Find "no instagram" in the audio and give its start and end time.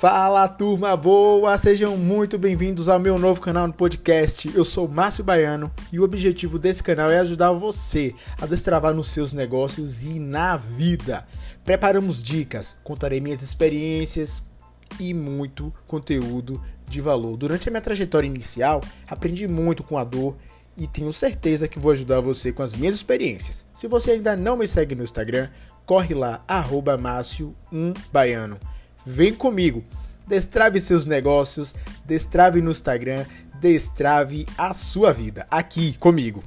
24.94-25.50, 32.62-33.24